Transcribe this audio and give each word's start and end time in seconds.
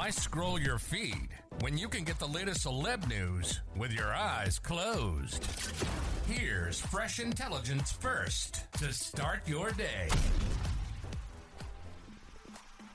Why 0.00 0.08
scroll 0.08 0.58
your 0.58 0.78
feed 0.78 1.28
when 1.60 1.76
you 1.76 1.86
can 1.86 2.04
get 2.04 2.18
the 2.18 2.26
latest 2.26 2.64
celeb 2.64 3.06
news 3.06 3.60
with 3.76 3.92
your 3.92 4.14
eyes 4.14 4.58
closed? 4.58 5.44
Here's 6.26 6.80
fresh 6.80 7.20
intelligence 7.20 7.92
first 7.92 8.64
to 8.78 8.94
start 8.94 9.46
your 9.46 9.72
day. 9.72 10.08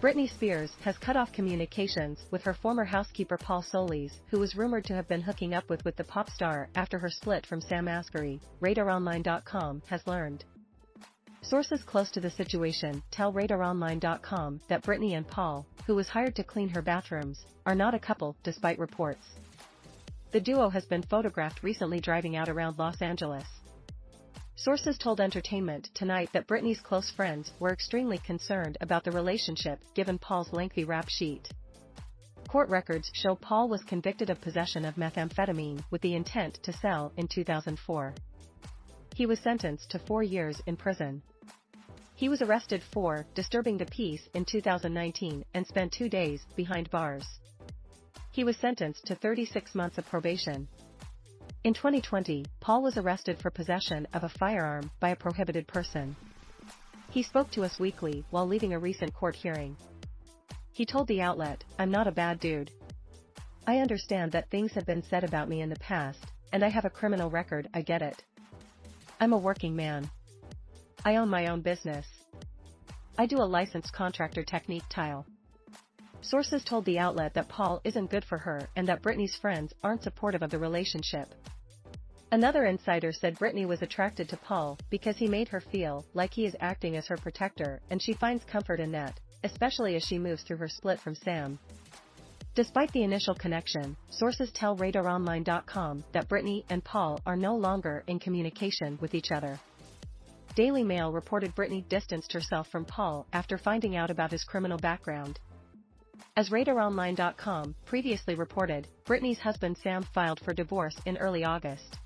Britney 0.00 0.30
Spears 0.30 0.70
has 0.80 0.96
cut 0.96 1.14
off 1.14 1.30
communications 1.30 2.20
with 2.30 2.42
her 2.44 2.54
former 2.54 2.84
housekeeper 2.84 3.36
Paul 3.36 3.62
Soliz, 3.62 4.12
who 4.28 4.38
was 4.38 4.56
rumored 4.56 4.86
to 4.86 4.94
have 4.94 5.06
been 5.06 5.20
hooking 5.20 5.52
up 5.52 5.68
with 5.68 5.84
with 5.84 5.96
the 5.96 6.04
pop 6.04 6.30
star 6.30 6.70
after 6.74 6.98
her 6.98 7.10
split 7.10 7.44
from 7.44 7.60
Sam 7.60 7.84
Asghari, 7.84 8.40
RadarOnline.com 8.62 9.82
has 9.88 10.06
learned. 10.06 10.46
Sources 11.44 11.82
close 11.82 12.10
to 12.12 12.20
the 12.20 12.30
situation 12.30 13.02
tell 13.10 13.30
RadarOnline.com 13.30 14.62
that 14.68 14.82
Britney 14.82 15.14
and 15.14 15.28
Paul, 15.28 15.66
who 15.86 15.94
was 15.94 16.08
hired 16.08 16.34
to 16.36 16.42
clean 16.42 16.70
her 16.70 16.80
bathrooms, 16.80 17.44
are 17.66 17.74
not 17.74 17.92
a 17.92 17.98
couple, 17.98 18.34
despite 18.42 18.78
reports. 18.78 19.26
The 20.32 20.40
duo 20.40 20.70
has 20.70 20.86
been 20.86 21.02
photographed 21.02 21.62
recently 21.62 22.00
driving 22.00 22.34
out 22.34 22.48
around 22.48 22.78
Los 22.78 23.02
Angeles. 23.02 23.44
Sources 24.56 24.96
told 24.96 25.20
Entertainment 25.20 25.90
Tonight 25.92 26.30
that 26.32 26.46
Britney's 26.46 26.80
close 26.80 27.10
friends 27.10 27.52
were 27.60 27.74
extremely 27.74 28.18
concerned 28.18 28.78
about 28.80 29.04
the 29.04 29.12
relationship 29.12 29.80
given 29.94 30.18
Paul's 30.18 30.50
lengthy 30.50 30.84
rap 30.84 31.10
sheet. 31.10 31.46
Court 32.48 32.70
records 32.70 33.10
show 33.12 33.34
Paul 33.34 33.68
was 33.68 33.84
convicted 33.84 34.30
of 34.30 34.40
possession 34.40 34.86
of 34.86 34.94
methamphetamine 34.94 35.84
with 35.90 36.00
the 36.00 36.14
intent 36.14 36.58
to 36.62 36.72
sell 36.72 37.12
in 37.18 37.28
2004. 37.28 38.14
He 39.14 39.26
was 39.26 39.38
sentenced 39.38 39.90
to 39.90 40.00
four 40.00 40.24
years 40.24 40.60
in 40.66 40.76
prison. 40.76 41.22
He 42.16 42.28
was 42.28 42.42
arrested 42.42 42.82
for 42.92 43.24
disturbing 43.34 43.78
the 43.78 43.86
peace 43.86 44.28
in 44.34 44.44
2019 44.44 45.44
and 45.54 45.64
spent 45.64 45.92
two 45.92 46.08
days 46.08 46.44
behind 46.56 46.90
bars. 46.90 47.24
He 48.32 48.42
was 48.42 48.56
sentenced 48.56 49.06
to 49.06 49.14
36 49.14 49.72
months 49.76 49.98
of 49.98 50.06
probation. 50.06 50.66
In 51.62 51.74
2020, 51.74 52.44
Paul 52.58 52.82
was 52.82 52.96
arrested 52.96 53.38
for 53.38 53.50
possession 53.50 54.08
of 54.12 54.24
a 54.24 54.28
firearm 54.28 54.90
by 54.98 55.10
a 55.10 55.16
prohibited 55.16 55.68
person. 55.68 56.16
He 57.10 57.22
spoke 57.22 57.52
to 57.52 57.62
Us 57.62 57.78
Weekly 57.78 58.24
while 58.30 58.48
leaving 58.48 58.72
a 58.72 58.80
recent 58.80 59.14
court 59.14 59.36
hearing. 59.36 59.76
He 60.72 60.84
told 60.84 61.06
the 61.06 61.22
outlet, 61.22 61.62
I'm 61.78 61.92
not 61.92 62.08
a 62.08 62.12
bad 62.12 62.40
dude. 62.40 62.72
I 63.64 63.78
understand 63.78 64.32
that 64.32 64.50
things 64.50 64.72
have 64.72 64.86
been 64.86 65.04
said 65.04 65.22
about 65.22 65.48
me 65.48 65.62
in 65.62 65.70
the 65.70 65.78
past, 65.78 66.26
and 66.52 66.64
I 66.64 66.68
have 66.68 66.84
a 66.84 66.90
criminal 66.90 67.30
record, 67.30 67.68
I 67.72 67.82
get 67.82 68.02
it. 68.02 68.20
I'm 69.20 69.32
a 69.32 69.38
working 69.38 69.76
man. 69.76 70.10
I 71.04 71.16
own 71.16 71.28
my 71.28 71.46
own 71.46 71.60
business. 71.60 72.06
I 73.16 73.26
do 73.26 73.36
a 73.36 73.44
licensed 73.44 73.92
contractor 73.92 74.42
technique 74.42 74.84
tile. 74.90 75.24
Sources 76.20 76.64
told 76.64 76.84
the 76.84 76.98
outlet 76.98 77.34
that 77.34 77.48
Paul 77.48 77.80
isn't 77.84 78.10
good 78.10 78.24
for 78.24 78.38
her 78.38 78.68
and 78.76 78.88
that 78.88 79.02
Britney's 79.02 79.36
friends 79.36 79.72
aren't 79.82 80.02
supportive 80.02 80.42
of 80.42 80.50
the 80.50 80.58
relationship. 80.58 81.28
Another 82.32 82.64
insider 82.64 83.12
said 83.12 83.38
Britney 83.38 83.66
was 83.66 83.82
attracted 83.82 84.28
to 84.30 84.36
Paul 84.36 84.78
because 84.90 85.16
he 85.16 85.28
made 85.28 85.48
her 85.48 85.60
feel 85.60 86.04
like 86.14 86.32
he 86.34 86.46
is 86.46 86.56
acting 86.58 86.96
as 86.96 87.06
her 87.06 87.16
protector 87.16 87.80
and 87.90 88.02
she 88.02 88.14
finds 88.14 88.44
comfort 88.44 88.80
in 88.80 88.90
that, 88.92 89.20
especially 89.44 89.94
as 89.94 90.02
she 90.02 90.18
moves 90.18 90.42
through 90.42 90.56
her 90.56 90.68
split 90.68 90.98
from 90.98 91.14
Sam. 91.14 91.58
Despite 92.54 92.92
the 92.92 93.02
initial 93.02 93.34
connection, 93.34 93.96
sources 94.10 94.52
tell 94.52 94.76
RadarOnline.com 94.76 96.04
that 96.12 96.28
Britney 96.28 96.64
and 96.70 96.84
Paul 96.84 97.20
are 97.26 97.34
no 97.36 97.56
longer 97.56 98.04
in 98.06 98.20
communication 98.20 98.96
with 99.00 99.12
each 99.12 99.32
other. 99.32 99.58
Daily 100.54 100.84
Mail 100.84 101.10
reported 101.10 101.56
Britney 101.56 101.88
distanced 101.88 102.32
herself 102.32 102.68
from 102.68 102.84
Paul 102.84 103.26
after 103.32 103.58
finding 103.58 103.96
out 103.96 104.08
about 104.08 104.30
his 104.30 104.44
criminal 104.44 104.78
background. 104.78 105.40
As 106.36 106.50
RadarOnline.com 106.50 107.74
previously 107.86 108.36
reported, 108.36 108.86
Britney's 109.04 109.40
husband 109.40 109.76
Sam 109.82 110.04
filed 110.14 110.38
for 110.38 110.54
divorce 110.54 110.94
in 111.06 111.16
early 111.16 111.42
August. 111.42 111.98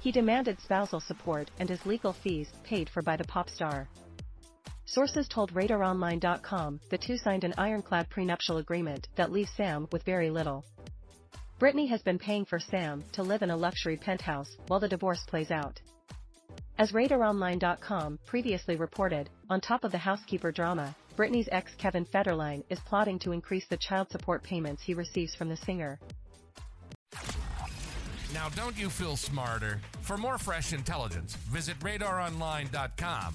He 0.00 0.10
demanded 0.10 0.58
spousal 0.60 1.00
support 1.00 1.50
and 1.58 1.68
his 1.68 1.84
legal 1.84 2.14
fees 2.14 2.48
paid 2.64 2.88
for 2.88 3.02
by 3.02 3.18
the 3.18 3.24
pop 3.24 3.50
star. 3.50 3.88
Sources 4.90 5.28
told 5.28 5.54
RadarOnline.com 5.54 6.80
the 6.90 6.98
two 6.98 7.16
signed 7.16 7.44
an 7.44 7.54
ironclad 7.56 8.10
prenuptial 8.10 8.56
agreement 8.56 9.06
that 9.14 9.30
leaves 9.30 9.52
Sam 9.56 9.86
with 9.92 10.02
very 10.02 10.30
little. 10.30 10.64
Britney 11.60 11.88
has 11.88 12.02
been 12.02 12.18
paying 12.18 12.44
for 12.44 12.58
Sam 12.58 13.04
to 13.12 13.22
live 13.22 13.42
in 13.42 13.50
a 13.50 13.56
luxury 13.56 13.96
penthouse 13.96 14.56
while 14.66 14.80
the 14.80 14.88
divorce 14.88 15.22
plays 15.28 15.52
out. 15.52 15.80
As 16.76 16.90
RadarOnline.com 16.90 18.18
previously 18.26 18.74
reported, 18.74 19.30
on 19.48 19.60
top 19.60 19.84
of 19.84 19.92
the 19.92 19.98
housekeeper 19.98 20.50
drama, 20.50 20.96
Britney's 21.16 21.48
ex 21.52 21.72
Kevin 21.78 22.04
Federline 22.04 22.64
is 22.68 22.80
plotting 22.80 23.20
to 23.20 23.30
increase 23.30 23.68
the 23.68 23.76
child 23.76 24.10
support 24.10 24.42
payments 24.42 24.82
he 24.82 24.94
receives 24.94 25.36
from 25.36 25.48
the 25.48 25.56
singer. 25.56 26.00
Now, 28.34 28.48
don't 28.56 28.76
you 28.76 28.90
feel 28.90 29.16
smarter? 29.16 29.80
For 30.02 30.16
more 30.16 30.38
fresh 30.38 30.72
intelligence, 30.72 31.36
visit 31.36 31.78
radaronline.com 31.78 33.34